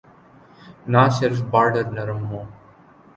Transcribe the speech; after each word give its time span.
نہ 0.91 1.01
صرف 1.17 1.37
بارڈر 1.51 1.85
نرم 1.95 2.21
ہوں۔ 2.29 2.45